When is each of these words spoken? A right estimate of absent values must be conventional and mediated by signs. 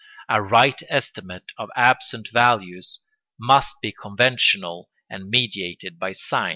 A 0.29 0.41
right 0.41 0.81
estimate 0.89 1.43
of 1.59 1.69
absent 1.75 2.29
values 2.33 3.01
must 3.39 3.75
be 3.83 3.91
conventional 3.91 4.89
and 5.11 5.29
mediated 5.29 5.99
by 5.99 6.13
signs. 6.13 6.49